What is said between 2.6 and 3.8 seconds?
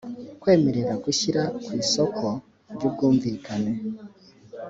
ry ubwumvikane